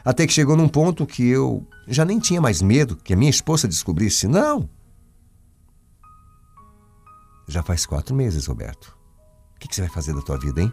Até 0.05 0.27
que 0.27 0.33
chegou 0.33 0.57
num 0.57 0.69
ponto 0.69 1.07
que 1.07 1.29
eu 1.29 1.67
já 1.87 2.05
nem 2.05 2.19
tinha 2.19 2.41
mais 2.41 2.63
medo 2.63 2.97
que 2.97 3.13
a 3.13 3.17
minha 3.17 3.31
esposa 3.31 3.69
descobrisse. 3.69 4.27
Não! 4.27 4.69
Já 7.47 7.63
faz 7.63 7.85
quatro 7.85 8.15
meses, 8.15 8.47
Roberto. 8.47 9.00
O 9.61 9.69
que 9.69 9.75
você 9.75 9.83
vai 9.83 9.91
fazer 9.91 10.15
da 10.15 10.23
tua 10.23 10.39
vida, 10.39 10.63
hein? 10.63 10.73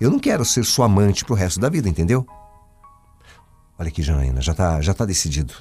Eu 0.00 0.10
não 0.10 0.18
quero 0.18 0.44
ser 0.44 0.64
sua 0.64 0.86
amante 0.86 1.24
pro 1.24 1.34
resto 1.34 1.58
da 1.58 1.68
vida, 1.68 1.88
entendeu? 1.88 2.24
Olha 3.76 3.88
aqui, 3.88 4.02
Janaína, 4.02 4.40
já 4.40 4.54
tá, 4.54 4.80
já 4.80 4.94
tá 4.94 5.04
decidido. 5.04 5.54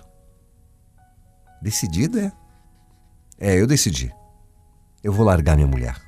Decidido, 1.61 2.19
é? 2.19 2.31
É, 3.39 3.59
eu 3.59 3.65
decidi. 3.65 4.13
Eu 5.03 5.11
vou 5.11 5.25
largar 5.25 5.55
minha 5.55 5.67
mulher. 5.67 5.99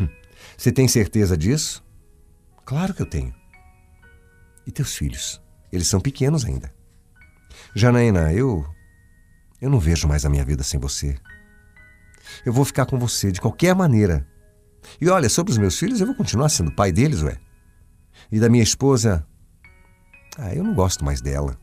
Hum, 0.00 0.08
você 0.56 0.70
tem 0.70 0.86
certeza 0.88 1.36
disso? 1.36 1.84
Claro 2.64 2.92
que 2.92 3.02
eu 3.02 3.06
tenho. 3.06 3.34
E 4.66 4.70
teus 4.70 4.94
filhos? 4.94 5.40
Eles 5.72 5.88
são 5.88 6.00
pequenos 6.00 6.44
ainda. 6.44 6.74
Janaína, 7.74 8.32
eu. 8.32 8.66
Eu 9.60 9.70
não 9.70 9.78
vejo 9.78 10.08
mais 10.08 10.24
a 10.24 10.28
minha 10.28 10.44
vida 10.44 10.62
sem 10.62 10.78
você. 10.78 11.16
Eu 12.44 12.52
vou 12.52 12.64
ficar 12.64 12.86
com 12.86 12.98
você 12.98 13.30
de 13.30 13.40
qualquer 13.40 13.74
maneira. 13.74 14.26
E 15.00 15.08
olha, 15.08 15.28
sobre 15.28 15.52
os 15.52 15.58
meus 15.58 15.78
filhos, 15.78 16.00
eu 16.00 16.06
vou 16.06 16.14
continuar 16.14 16.48
sendo 16.48 16.72
pai 16.72 16.92
deles, 16.92 17.22
ué. 17.22 17.36
E 18.30 18.40
da 18.40 18.48
minha 18.48 18.62
esposa. 18.62 19.26
Ah, 20.38 20.54
eu 20.54 20.62
não 20.62 20.74
gosto 20.74 21.04
mais 21.04 21.20
dela. 21.20 21.58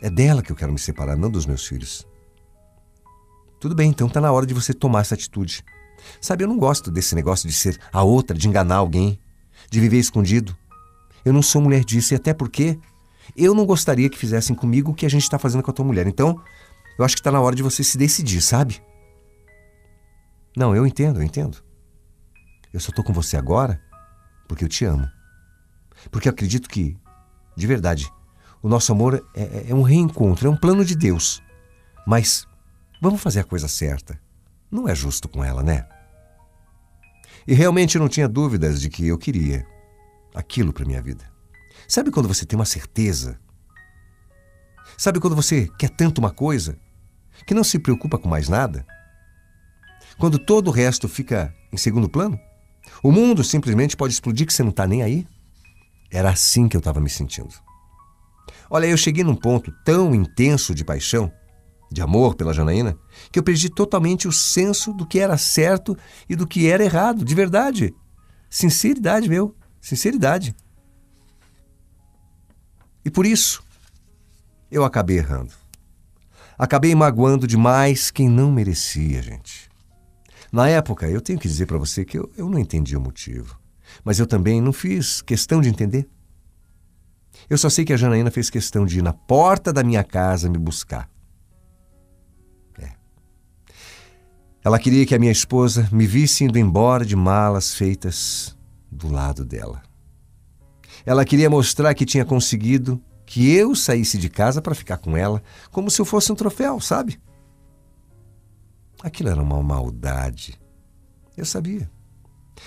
É 0.00 0.10
dela 0.10 0.42
que 0.42 0.52
eu 0.52 0.56
quero 0.56 0.72
me 0.72 0.78
separar, 0.78 1.16
não 1.16 1.30
dos 1.30 1.46
meus 1.46 1.66
filhos. 1.66 2.06
Tudo 3.60 3.74
bem, 3.74 3.90
então 3.90 4.08
tá 4.08 4.20
na 4.20 4.30
hora 4.30 4.46
de 4.46 4.54
você 4.54 4.72
tomar 4.72 5.00
essa 5.00 5.14
atitude. 5.14 5.64
Sabe, 6.20 6.44
eu 6.44 6.48
não 6.48 6.58
gosto 6.58 6.90
desse 6.90 7.14
negócio 7.14 7.48
de 7.48 7.54
ser 7.54 7.78
a 7.92 8.02
outra, 8.02 8.36
de 8.36 8.48
enganar 8.48 8.76
alguém, 8.76 9.18
de 9.70 9.80
viver 9.80 9.98
escondido. 9.98 10.56
Eu 11.24 11.32
não 11.32 11.42
sou 11.42 11.60
mulher 11.60 11.84
disso, 11.84 12.14
e 12.14 12.16
até 12.16 12.32
porque 12.32 12.78
eu 13.36 13.54
não 13.54 13.66
gostaria 13.66 14.08
que 14.08 14.16
fizessem 14.16 14.54
comigo 14.54 14.92
o 14.92 14.94
que 14.94 15.04
a 15.04 15.10
gente 15.10 15.24
está 15.24 15.38
fazendo 15.38 15.62
com 15.62 15.70
a 15.70 15.74
tua 15.74 15.84
mulher. 15.84 16.06
Então, 16.06 16.40
eu 16.98 17.04
acho 17.04 17.16
que 17.16 17.20
está 17.20 17.32
na 17.32 17.40
hora 17.40 17.56
de 17.56 17.62
você 17.62 17.82
se 17.82 17.98
decidir, 17.98 18.40
sabe? 18.40 18.80
Não, 20.58 20.74
eu 20.74 20.84
entendo, 20.84 21.20
eu 21.20 21.22
entendo. 21.22 21.62
Eu 22.72 22.80
só 22.80 22.90
estou 22.90 23.04
com 23.04 23.12
você 23.12 23.36
agora 23.36 23.80
porque 24.48 24.64
eu 24.64 24.68
te 24.68 24.84
amo. 24.84 25.08
Porque 26.10 26.26
eu 26.26 26.32
acredito 26.32 26.68
que, 26.68 26.98
de 27.56 27.64
verdade, 27.64 28.12
o 28.60 28.68
nosso 28.68 28.90
amor 28.90 29.24
é, 29.36 29.42
é, 29.42 29.70
é 29.70 29.74
um 29.74 29.82
reencontro, 29.82 30.48
é 30.48 30.50
um 30.50 30.56
plano 30.56 30.84
de 30.84 30.96
Deus. 30.96 31.40
Mas 32.04 32.44
vamos 33.00 33.22
fazer 33.22 33.38
a 33.38 33.44
coisa 33.44 33.68
certa. 33.68 34.20
Não 34.68 34.88
é 34.88 34.96
justo 34.96 35.28
com 35.28 35.44
ela, 35.44 35.62
né? 35.62 35.86
E 37.46 37.54
realmente 37.54 37.94
eu 37.94 38.02
não 38.02 38.08
tinha 38.08 38.28
dúvidas 38.28 38.80
de 38.80 38.90
que 38.90 39.06
eu 39.06 39.16
queria 39.16 39.64
aquilo 40.34 40.72
para 40.72 40.84
minha 40.84 41.00
vida. 41.00 41.24
Sabe 41.86 42.10
quando 42.10 42.26
você 42.26 42.44
tem 42.44 42.58
uma 42.58 42.64
certeza? 42.64 43.38
Sabe 44.96 45.20
quando 45.20 45.36
você 45.36 45.68
quer 45.78 45.90
tanto 45.90 46.18
uma 46.18 46.32
coisa 46.32 46.76
que 47.46 47.54
não 47.54 47.62
se 47.62 47.78
preocupa 47.78 48.18
com 48.18 48.28
mais 48.28 48.48
nada? 48.48 48.84
Quando 50.18 50.38
todo 50.38 50.68
o 50.68 50.72
resto 50.72 51.08
fica 51.08 51.54
em 51.72 51.76
segundo 51.76 52.08
plano? 52.08 52.38
O 53.02 53.12
mundo 53.12 53.44
simplesmente 53.44 53.96
pode 53.96 54.12
explodir 54.12 54.46
que 54.46 54.52
você 54.52 54.64
não 54.64 54.70
está 54.70 54.86
nem 54.86 55.02
aí? 55.02 55.26
Era 56.10 56.30
assim 56.30 56.68
que 56.68 56.76
eu 56.76 56.80
estava 56.80 57.00
me 57.00 57.08
sentindo. 57.08 57.54
Olha, 58.68 58.86
eu 58.86 58.96
cheguei 58.96 59.22
num 59.22 59.36
ponto 59.36 59.72
tão 59.84 60.14
intenso 60.14 60.74
de 60.74 60.84
paixão, 60.84 61.32
de 61.90 62.02
amor 62.02 62.34
pela 62.34 62.52
Janaína, 62.52 62.98
que 63.30 63.38
eu 63.38 63.42
perdi 63.42 63.70
totalmente 63.70 64.26
o 64.26 64.32
senso 64.32 64.92
do 64.92 65.06
que 65.06 65.20
era 65.20 65.38
certo 65.38 65.96
e 66.28 66.34
do 66.34 66.46
que 66.46 66.68
era 66.68 66.84
errado, 66.84 67.24
de 67.24 67.34
verdade. 67.34 67.94
Sinceridade, 68.50 69.28
meu. 69.28 69.54
Sinceridade. 69.80 70.54
E 73.04 73.10
por 73.10 73.24
isso, 73.24 73.62
eu 74.70 74.84
acabei 74.84 75.18
errando. 75.18 75.52
Acabei 76.58 76.94
magoando 76.94 77.46
demais 77.46 78.10
quem 78.10 78.28
não 78.28 78.50
merecia, 78.50 79.22
gente. 79.22 79.68
Na 80.50 80.68
época, 80.68 81.08
eu 81.08 81.20
tenho 81.20 81.38
que 81.38 81.48
dizer 81.48 81.66
para 81.66 81.78
você 81.78 82.04
que 82.04 82.18
eu, 82.18 82.30
eu 82.36 82.48
não 82.48 82.58
entendi 82.58 82.96
o 82.96 83.00
motivo. 83.00 83.58
Mas 84.04 84.18
eu 84.18 84.26
também 84.26 84.60
não 84.60 84.72
fiz 84.72 85.20
questão 85.22 85.60
de 85.60 85.68
entender. 85.68 86.08
Eu 87.48 87.58
só 87.58 87.68
sei 87.68 87.84
que 87.84 87.92
a 87.92 87.96
Janaína 87.96 88.30
fez 88.30 88.50
questão 88.50 88.84
de 88.84 88.98
ir 88.98 89.02
na 89.02 89.12
porta 89.12 89.72
da 89.72 89.82
minha 89.82 90.02
casa 90.02 90.48
me 90.48 90.58
buscar. 90.58 91.08
É. 92.78 92.90
Ela 94.64 94.78
queria 94.78 95.06
que 95.06 95.14
a 95.14 95.18
minha 95.18 95.32
esposa 95.32 95.88
me 95.92 96.06
visse 96.06 96.44
indo 96.44 96.58
embora 96.58 97.04
de 97.04 97.14
malas 97.14 97.74
feitas 97.74 98.56
do 98.90 99.10
lado 99.10 99.44
dela. 99.44 99.82
Ela 101.04 101.24
queria 101.24 101.48
mostrar 101.48 101.94
que 101.94 102.04
tinha 102.04 102.24
conseguido 102.24 103.00
que 103.24 103.54
eu 103.54 103.74
saísse 103.74 104.18
de 104.18 104.28
casa 104.28 104.60
para 104.60 104.74
ficar 104.74 104.98
com 104.98 105.16
ela, 105.16 105.42
como 105.70 105.90
se 105.90 106.00
eu 106.00 106.04
fosse 106.04 106.32
um 106.32 106.34
troféu, 106.34 106.80
sabe? 106.80 107.20
Aquilo 109.02 109.28
era 109.28 109.42
uma 109.42 109.62
maldade. 109.62 110.60
Eu 111.36 111.44
sabia. 111.44 111.90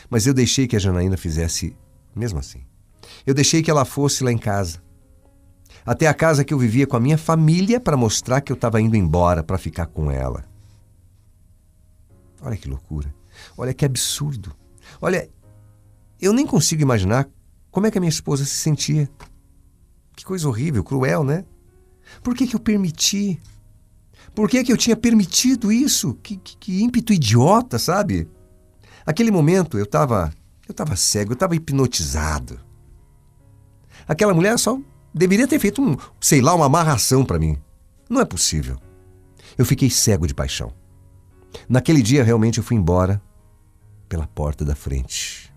Mas 0.10 0.26
eu 0.26 0.34
deixei 0.34 0.68
que 0.68 0.76
a 0.76 0.80
Janaína 0.80 1.18
fizesse 1.18 1.76
mesmo 2.16 2.40
assim. 2.40 2.64
Eu 3.26 3.34
deixei 3.34 3.62
que 3.62 3.70
ela 3.70 3.86
fosse 3.86 4.24
lá 4.24 4.32
em 4.32 4.38
casa. 4.38 4.82
Até 5.86 6.08
a 6.08 6.14
casa 6.14 6.44
que 6.44 6.54
eu 6.54 6.60
vivia 6.60 6.86
com 6.86 6.96
a 6.96 7.00
minha 7.00 7.18
família 7.18 7.80
para 7.80 7.98
mostrar 7.98 8.42
que 8.42 8.52
eu 8.52 8.56
estava 8.56 8.80
indo 8.82 8.96
embora 8.96 9.44
para 9.44 9.58
ficar 9.58 9.88
com 9.88 10.12
ela. 10.12 10.46
Olha 12.42 12.58
que 12.58 12.70
loucura. 12.70 13.14
Olha 13.58 13.74
que 13.74 13.86
absurdo. 13.86 14.56
Olha, 15.02 15.30
eu 16.20 16.34
nem 16.34 16.46
consigo 16.46 16.82
imaginar 16.82 17.28
como 17.72 17.88
é 17.88 17.92
que 17.92 17.98
a 17.98 18.02
minha 18.02 18.10
esposa 18.10 18.46
se 18.46 18.56
sentia. 18.56 19.10
Que 20.16 20.26
coisa 20.26 20.48
horrível, 20.48 20.84
cruel, 20.84 21.24
né? 21.24 21.46
Por 22.22 22.36
que, 22.36 22.46
que 22.46 22.56
eu 22.56 22.60
permiti? 22.60 23.42
Por 24.34 24.50
que, 24.50 24.64
que 24.64 24.72
eu 24.72 24.78
tinha 24.78 24.96
permitido 24.96 25.72
isso? 25.72 26.14
Que, 26.16 26.38
que, 26.38 26.58
que 26.58 26.82
ímpeto 26.82 27.14
idiota, 27.14 27.78
sabe? 27.78 28.30
Aquele 29.06 29.32
momento 29.32 29.78
eu 29.78 29.84
estava 29.84 30.32
eu 30.68 30.74
tava 30.74 30.96
cego, 30.96 31.32
eu 31.32 31.34
estava 31.34 31.56
hipnotizado. 31.56 32.60
Aquela 34.08 34.34
mulher 34.34 34.58
só 34.58 34.80
deveria 35.14 35.48
ter 35.48 35.60
feito 35.60 35.82
um, 35.82 35.98
sei 36.20 36.42
lá, 36.42 36.54
uma 36.54 36.66
amarração 36.66 37.26
para 37.26 37.40
mim. 37.40 37.58
Não 38.10 38.22
é 38.22 38.26
possível. 38.26 38.78
Eu 39.58 39.66
fiquei 39.66 39.90
cego 39.90 40.26
de 40.26 40.34
paixão. 40.34 40.74
Naquele 41.68 42.02
dia 42.02 42.24
realmente 42.24 42.58
eu 42.58 42.64
fui 42.64 42.78
embora 42.78 43.22
pela 44.08 44.28
porta 44.28 44.64
da 44.64 44.76
frente 44.76 45.52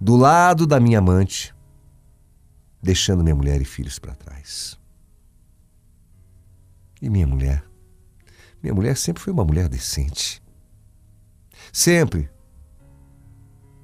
do 0.00 0.16
lado 0.16 0.66
da 0.66 0.80
minha 0.80 0.98
amante, 0.98 1.54
deixando 2.82 3.22
minha 3.22 3.36
mulher 3.36 3.60
e 3.60 3.64
filhos 3.64 3.98
para 3.98 4.14
trás. 4.14 4.78
E 7.02 7.10
minha 7.10 7.26
mulher? 7.26 7.69
Minha 8.62 8.74
mulher 8.74 8.96
sempre 8.96 9.22
foi 9.22 9.32
uma 9.32 9.44
mulher 9.44 9.68
decente. 9.68 10.42
Sempre. 11.72 12.30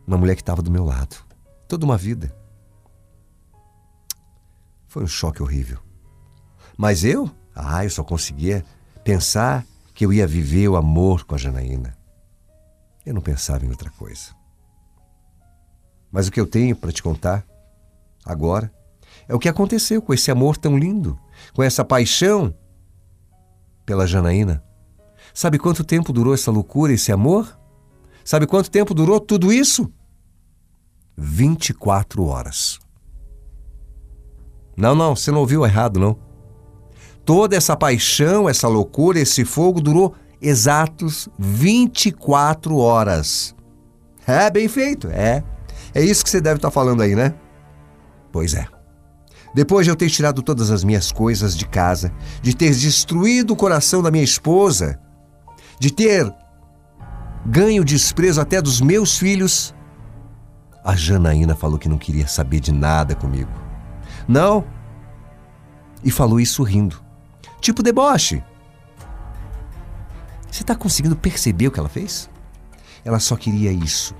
Uma 0.06 0.18
mulher 0.18 0.34
que 0.34 0.42
estava 0.42 0.62
do 0.62 0.70
meu 0.70 0.84
lado. 0.84 1.16
Toda 1.68 1.84
uma 1.84 1.96
vida. 1.96 2.34
Foi 4.86 5.02
um 5.02 5.08
choque 5.08 5.42
horrível. 5.42 5.78
Mas 6.76 7.04
eu? 7.04 7.30
Ah, 7.54 7.84
eu 7.84 7.90
só 7.90 8.04
conseguia 8.04 8.64
pensar 9.02 9.64
que 9.94 10.04
eu 10.04 10.12
ia 10.12 10.26
viver 10.26 10.68
o 10.68 10.76
amor 10.76 11.24
com 11.24 11.34
a 11.34 11.38
Janaína. 11.38 11.96
Eu 13.04 13.14
não 13.14 13.22
pensava 13.22 13.64
em 13.64 13.70
outra 13.70 13.90
coisa. 13.90 14.34
Mas 16.10 16.28
o 16.28 16.32
que 16.32 16.40
eu 16.40 16.46
tenho 16.46 16.76
para 16.76 16.92
te 16.92 17.02
contar 17.02 17.46
agora 18.24 18.72
é 19.28 19.34
o 19.34 19.38
que 19.38 19.48
aconteceu 19.48 20.02
com 20.02 20.12
esse 20.12 20.30
amor 20.30 20.56
tão 20.56 20.76
lindo, 20.76 21.18
com 21.54 21.62
essa 21.62 21.84
paixão 21.84 22.54
pela 23.86 24.06
Janaína. 24.06 24.62
Sabe 25.32 25.58
quanto 25.58 25.84
tempo 25.84 26.12
durou 26.12 26.34
essa 26.34 26.50
loucura, 26.50 26.92
esse 26.92 27.12
amor? 27.12 27.58
Sabe 28.24 28.46
quanto 28.46 28.70
tempo 28.70 28.92
durou 28.92 29.20
tudo 29.20 29.52
isso? 29.52 29.90
24 31.16 32.24
horas. 32.24 32.78
Não, 34.76 34.94
não, 34.94 35.16
você 35.16 35.30
não 35.30 35.38
ouviu 35.40 35.64
errado, 35.64 35.98
não. 35.98 36.18
Toda 37.24 37.56
essa 37.56 37.76
paixão, 37.76 38.48
essa 38.48 38.68
loucura, 38.68 39.18
esse 39.18 39.44
fogo 39.44 39.80
durou 39.80 40.14
exatos 40.40 41.28
24 41.38 42.76
horas. 42.76 43.54
É, 44.26 44.50
bem 44.50 44.68
feito, 44.68 45.08
é. 45.08 45.42
É 45.94 46.02
isso 46.02 46.24
que 46.24 46.30
você 46.30 46.40
deve 46.40 46.56
estar 46.56 46.70
falando 46.70 47.02
aí, 47.02 47.14
né? 47.14 47.34
Pois 48.30 48.52
é. 48.54 48.75
Depois 49.56 49.86
de 49.86 49.90
eu 49.90 49.96
ter 49.96 50.10
tirado 50.10 50.42
todas 50.42 50.70
as 50.70 50.84
minhas 50.84 51.10
coisas 51.10 51.56
de 51.56 51.66
casa, 51.66 52.12
de 52.42 52.54
ter 52.54 52.74
destruído 52.74 53.54
o 53.54 53.56
coração 53.56 54.02
da 54.02 54.10
minha 54.10 54.22
esposa, 54.22 55.00
de 55.80 55.90
ter 55.90 56.30
ganho 57.46 57.82
desprezo 57.82 58.38
até 58.38 58.60
dos 58.60 58.82
meus 58.82 59.16
filhos, 59.16 59.74
a 60.84 60.94
Janaína 60.94 61.54
falou 61.56 61.78
que 61.78 61.88
não 61.88 61.96
queria 61.96 62.28
saber 62.28 62.60
de 62.60 62.70
nada 62.70 63.14
comigo. 63.14 63.50
Não. 64.28 64.62
E 66.04 66.10
falou 66.10 66.38
isso 66.38 66.62
rindo. 66.62 67.02
Tipo 67.58 67.82
deboche. 67.82 68.44
Você 70.50 70.64
está 70.64 70.74
conseguindo 70.74 71.16
perceber 71.16 71.68
o 71.68 71.70
que 71.70 71.80
ela 71.80 71.88
fez? 71.88 72.28
Ela 73.02 73.18
só 73.18 73.36
queria 73.36 73.72
isso. 73.72 74.14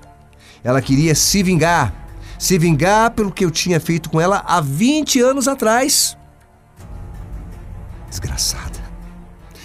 Ela 0.65 0.81
queria 0.81 1.15
se 1.15 1.43
vingar. 1.43 2.06
Se 2.39 2.59
vingar 2.59 3.13
pelo 3.13 3.33
que 3.33 3.45
eu 3.45 3.51
tinha 3.51 3.81
feito 3.81 4.11
com 4.11 4.21
ela 4.21 4.43
há 4.47 4.61
20 4.61 5.21
anos 5.21 5.49
atrás. 5.49 6.17
Desgraçada. 8.11 8.79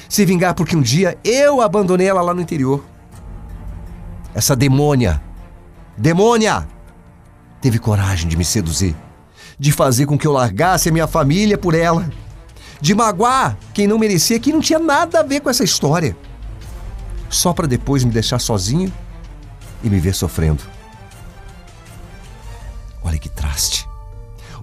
Se 0.07 0.25
vingar 0.25 0.53
porque 0.53 0.75
um 0.75 0.81
dia 0.81 1.17
eu 1.23 1.61
abandonei 1.61 2.07
ela 2.07 2.21
lá 2.21 2.33
no 2.33 2.41
interior. 2.41 2.83
Essa 4.33 4.55
demônia. 4.55 5.21
Demônia! 5.97 6.67
Teve 7.61 7.77
coragem 7.77 8.27
de 8.27 8.37
me 8.37 8.45
seduzir. 8.45 8.95
De 9.59 9.71
fazer 9.71 10.05
com 10.05 10.17
que 10.17 10.25
eu 10.25 10.31
largasse 10.31 10.89
a 10.89 10.91
minha 10.91 11.07
família 11.07 11.57
por 11.57 11.75
ela. 11.75 12.09
De 12.79 12.95
magoar 12.95 13.57
quem 13.73 13.85
não 13.85 13.99
merecia, 13.99 14.39
que 14.39 14.51
não 14.51 14.59
tinha 14.59 14.79
nada 14.79 15.19
a 15.19 15.23
ver 15.23 15.41
com 15.41 15.49
essa 15.49 15.63
história. 15.63 16.15
Só 17.29 17.53
para 17.53 17.67
depois 17.67 18.03
me 18.03 18.11
deixar 18.11 18.39
sozinho 18.39 18.91
e 19.83 19.89
me 19.89 19.99
ver 19.99 20.15
sofrendo. 20.15 20.63
Olha 23.11 23.19
que 23.19 23.27
traste. 23.27 23.89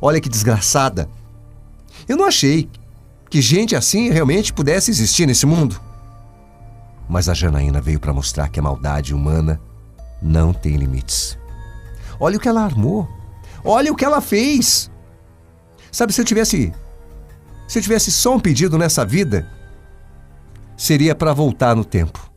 Olha 0.01 0.21
que 0.23 0.29
desgraçada. 0.29 1.07
Eu 2.09 2.17
não 2.17 2.25
achei 2.25 2.67
que 3.29 3.43
gente 3.43 3.77
assim 3.77 4.09
realmente 4.09 4.55
pudesse 4.55 4.91
existir 4.91 5.27
nesse 5.27 5.45
mundo. 5.45 5.79
Mas 7.07 7.29
a 7.29 7.35
Janaína 7.35 7.79
veio 7.79 8.01
para 8.01 8.11
mostrar 8.11 8.49
que 8.49 8.59
a 8.59 8.63
maldade 8.63 9.15
humana 9.15 9.61
não 10.23 10.55
tem 10.55 10.77
limites. 10.77 11.39
Olha 12.19 12.39
o 12.39 12.41
que 12.41 12.49
ela 12.49 12.65
armou. 12.65 13.07
Olha 13.63 13.93
o 13.93 13.95
que 13.95 14.05
ela 14.05 14.23
fez. 14.23 14.91
Sabe, 15.93 16.15
se 16.15 16.21
eu 16.23 16.25
tivesse 16.25 16.73
se 17.67 17.79
eu 17.79 17.83
tivesse 17.83 18.11
só 18.11 18.35
um 18.35 18.41
pedido 18.41 18.79
nessa 18.79 19.05
vida, 19.05 19.47
seria 20.75 21.15
para 21.15 21.35
voltar 21.35 21.77
no 21.77 21.85
tempo. 21.85 22.33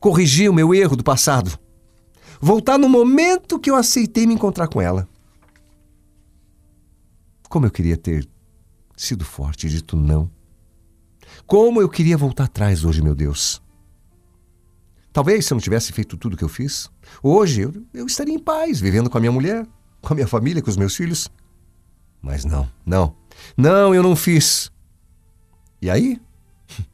Corrigir 0.00 0.50
o 0.50 0.54
meu 0.54 0.74
erro 0.74 0.96
do 0.96 1.04
passado 1.04 1.56
voltar 2.40 2.78
no 2.78 2.88
momento 2.88 3.58
que 3.58 3.70
eu 3.70 3.76
aceitei 3.76 4.26
me 4.26 4.34
encontrar 4.34 4.68
com 4.68 4.80
ela. 4.80 5.08
Como 7.48 7.66
eu 7.66 7.70
queria 7.70 7.96
ter 7.96 8.28
sido 8.96 9.24
forte 9.24 9.66
e 9.66 9.70
dito 9.70 9.96
não. 9.96 10.30
Como 11.46 11.80
eu 11.80 11.88
queria 11.88 12.16
voltar 12.16 12.44
atrás 12.44 12.84
hoje, 12.84 13.02
meu 13.02 13.14
Deus. 13.14 13.62
Talvez 15.12 15.46
se 15.46 15.52
eu 15.52 15.56
não 15.56 15.62
tivesse 15.62 15.92
feito 15.92 16.16
tudo 16.16 16.34
o 16.34 16.36
que 16.36 16.44
eu 16.44 16.48
fiz, 16.48 16.90
hoje 17.22 17.62
eu, 17.62 17.72
eu 17.94 18.06
estaria 18.06 18.34
em 18.34 18.38
paz, 18.38 18.80
vivendo 18.80 19.08
com 19.08 19.16
a 19.16 19.20
minha 19.20 19.32
mulher, 19.32 19.66
com 20.00 20.12
a 20.12 20.14
minha 20.14 20.28
família, 20.28 20.62
com 20.62 20.70
os 20.70 20.76
meus 20.76 20.94
filhos. 20.94 21.28
Mas 22.20 22.44
não, 22.44 22.70
não, 22.84 23.16
não, 23.56 23.94
eu 23.94 24.02
não 24.02 24.14
fiz. 24.14 24.70
E 25.80 25.90
aí? 25.90 26.20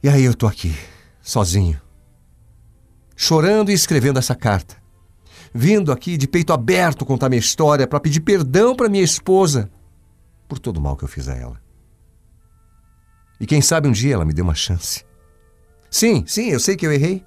E 0.00 0.08
aí 0.08 0.22
eu 0.22 0.32
tô 0.32 0.46
aqui, 0.46 0.72
sozinho, 1.20 1.80
chorando 3.20 3.70
e 3.72 3.74
escrevendo 3.74 4.20
essa 4.20 4.32
carta. 4.32 4.76
Vindo 5.52 5.90
aqui 5.90 6.16
de 6.16 6.28
peito 6.28 6.52
aberto 6.52 7.04
contar 7.04 7.28
minha 7.28 7.40
história 7.40 7.84
para 7.84 7.98
pedir 7.98 8.20
perdão 8.20 8.76
para 8.76 8.88
minha 8.88 9.02
esposa 9.02 9.68
por 10.46 10.60
todo 10.60 10.76
o 10.76 10.80
mal 10.80 10.96
que 10.96 11.02
eu 11.02 11.08
fiz 11.08 11.28
a 11.28 11.34
ela. 11.34 11.60
E 13.40 13.46
quem 13.46 13.60
sabe 13.60 13.88
um 13.88 13.92
dia 13.92 14.14
ela 14.14 14.24
me 14.24 14.32
dê 14.32 14.40
uma 14.40 14.54
chance. 14.54 15.04
Sim, 15.90 16.24
sim, 16.28 16.50
eu 16.50 16.60
sei 16.60 16.76
que 16.76 16.86
eu 16.86 16.92
errei. 16.92 17.24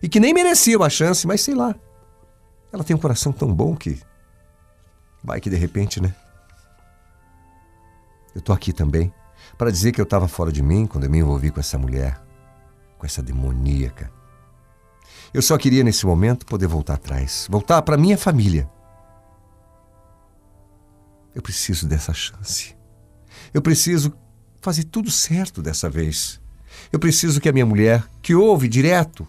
E 0.00 0.08
que 0.08 0.20
nem 0.20 0.32
merecia 0.32 0.76
uma 0.76 0.88
chance, 0.88 1.26
mas 1.26 1.40
sei 1.40 1.56
lá. 1.56 1.74
Ela 2.72 2.84
tem 2.84 2.94
um 2.94 3.00
coração 3.00 3.32
tão 3.32 3.52
bom 3.52 3.74
que. 3.74 4.00
Vai 5.24 5.40
que 5.40 5.50
de 5.50 5.56
repente, 5.56 6.00
né? 6.00 6.14
Eu 8.32 8.40
tô 8.40 8.52
aqui 8.52 8.72
também 8.72 9.12
para 9.58 9.72
dizer 9.72 9.90
que 9.90 10.00
eu 10.00 10.04
estava 10.04 10.28
fora 10.28 10.52
de 10.52 10.62
mim 10.62 10.86
quando 10.86 11.04
eu 11.04 11.10
me 11.10 11.18
envolvi 11.18 11.50
com 11.50 11.58
essa 11.58 11.76
mulher, 11.76 12.20
com 12.96 13.04
essa 13.04 13.20
demoníaca. 13.20 14.21
Eu 15.34 15.40
só 15.40 15.56
queria 15.56 15.82
nesse 15.82 16.04
momento 16.04 16.44
poder 16.44 16.66
voltar 16.66 16.94
atrás, 16.94 17.46
voltar 17.50 17.80
para 17.82 17.96
minha 17.96 18.18
família. 18.18 18.68
Eu 21.34 21.40
preciso 21.40 21.88
dessa 21.88 22.12
chance. 22.12 22.76
Eu 23.54 23.62
preciso 23.62 24.12
fazer 24.60 24.84
tudo 24.84 25.10
certo 25.10 25.62
dessa 25.62 25.88
vez. 25.88 26.38
Eu 26.92 26.98
preciso 26.98 27.40
que 27.40 27.48
a 27.48 27.52
minha 27.52 27.64
mulher, 27.64 28.06
que 28.20 28.34
ouve 28.34 28.68
direto, 28.68 29.26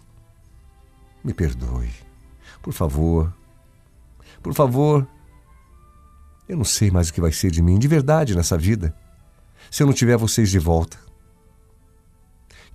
me 1.24 1.32
perdoe. 1.32 1.90
Por 2.62 2.74
favor. 2.74 3.32
Por 4.42 4.52
favor. 4.52 5.08
Eu 6.46 6.58
não 6.58 6.64
sei 6.64 6.90
mais 6.90 7.08
o 7.08 7.14
que 7.14 7.20
vai 7.20 7.32
ser 7.32 7.50
de 7.50 7.62
mim, 7.62 7.78
de 7.78 7.88
verdade, 7.88 8.36
nessa 8.36 8.58
vida, 8.58 8.94
se 9.70 9.82
eu 9.82 9.86
não 9.86 9.94
tiver 9.94 10.18
vocês 10.18 10.50
de 10.50 10.58
volta. 10.58 10.98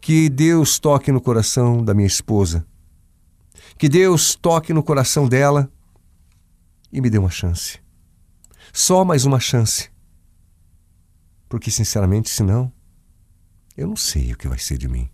Que 0.01 0.27
Deus 0.27 0.79
toque 0.79 1.11
no 1.11 1.21
coração 1.21 1.83
da 1.83 1.93
minha 1.93 2.07
esposa 2.07 2.65
que 3.79 3.87
Deus 3.87 4.35
toque 4.35 4.73
no 4.73 4.83
coração 4.83 5.25
dela 5.25 5.71
e 6.91 6.99
me 6.99 7.09
dê 7.09 7.17
uma 7.17 7.29
chance. 7.29 7.79
Só 8.73 9.05
mais 9.05 9.25
uma 9.25 9.39
chance. 9.39 9.89
Porque, 11.47 11.71
sinceramente, 11.71 12.29
senão, 12.29 12.71
eu 13.77 13.87
não 13.87 13.95
sei 13.95 14.33
o 14.33 14.37
que 14.37 14.49
vai 14.49 14.59
ser 14.59 14.77
de 14.77 14.89
mim. 14.89 15.09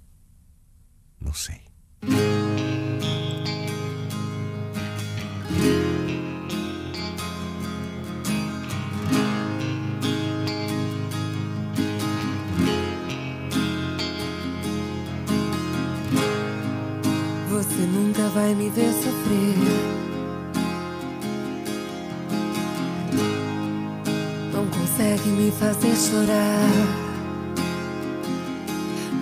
Não 1.21 1.31
sei. 1.31 1.61
Vai 18.35 18.53
me 18.53 18.69
ver 18.69 18.91
sofrer. 18.91 19.55
Não 24.53 24.67
consegue 24.67 25.29
me 25.29 25.51
fazer 25.51 25.95
chorar. 25.95 26.69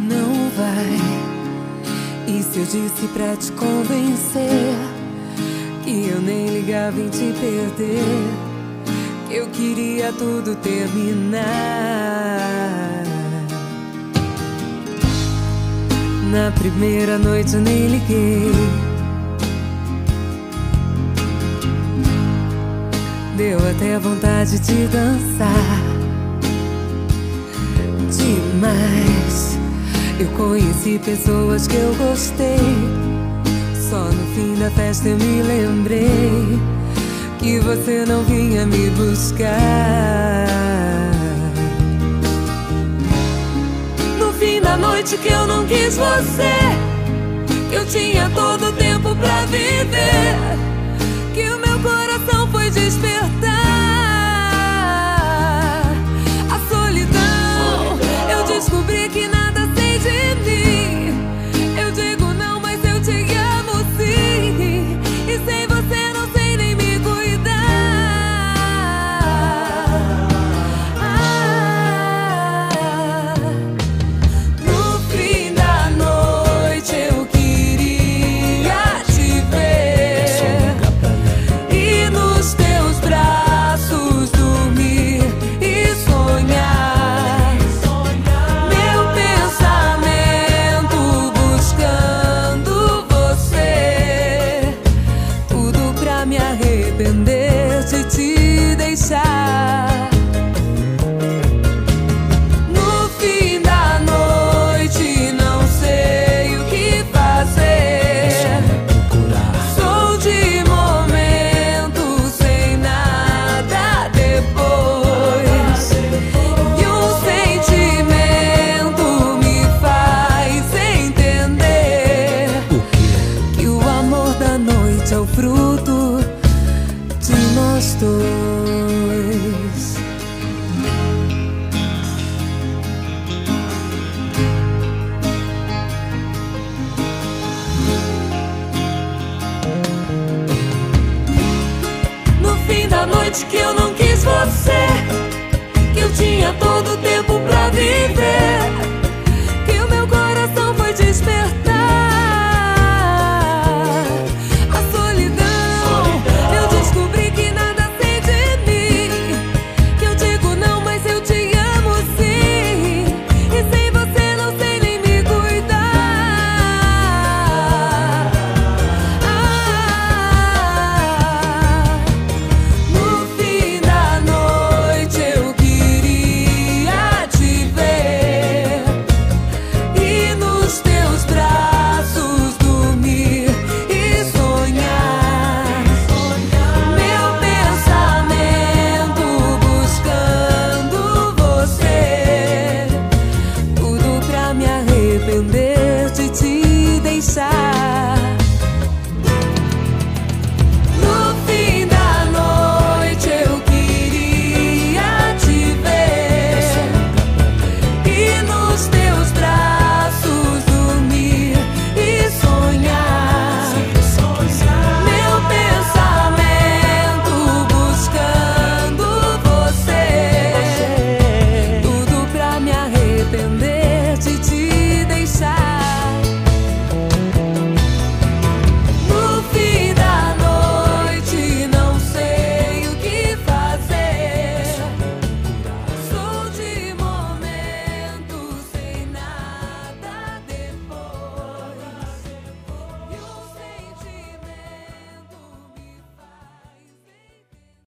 Não 0.02 0.50
vai. 0.58 0.98
E 2.28 2.42
se 2.42 2.60
eu 2.60 2.66
disse 2.66 3.08
pra 3.14 3.36
te 3.36 3.52
convencer 3.52 4.76
que 5.84 6.10
eu 6.10 6.20
nem 6.20 6.48
ligava 6.48 7.00
em 7.00 7.10
te 7.10 7.34
perder, 7.40 8.04
que 9.28 9.36
eu 9.36 9.48
queria 9.50 10.12
tudo 10.12 10.56
terminar. 10.56 11.44
Na 16.34 16.50
primeira 16.50 17.20
noite 17.20 17.54
eu 17.54 17.62
nem 17.62 17.90
liguei. 17.90 18.52
Deu 23.38 23.60
até 23.70 24.00
vontade 24.00 24.58
de 24.58 24.88
dançar 24.88 25.80
demais. 28.10 29.60
Eu 30.20 30.28
conheci 30.30 31.00
pessoas 31.06 31.68
que 31.68 31.76
eu 31.76 31.94
gostei. 31.98 32.58
Só 33.88 34.00
no 34.00 34.26
fim 34.34 34.56
da 34.56 34.72
festa 34.72 35.10
eu 35.10 35.18
me 35.18 35.44
lembrei 35.44 36.60
que 37.38 37.60
você 37.60 38.06
não 38.08 38.24
vinha 38.24 38.66
me 38.66 38.90
buscar. 38.90 40.63
Da 44.74 44.78
noite 44.78 45.18
que 45.18 45.28
eu 45.28 45.46
não 45.46 45.68
quis 45.68 45.98
você, 45.98 46.52
que 47.70 47.76
eu 47.76 47.86
tinha 47.86 48.28
todo 48.32 48.70
o 48.70 48.72
tempo 48.72 49.16
pra 49.16 49.46
viver, 49.46 50.36
que 51.36 51.44
o 51.44 51.60
meu 51.60 51.80
coração 51.80 52.48
foi 52.52 52.72
despertar. 52.72 53.53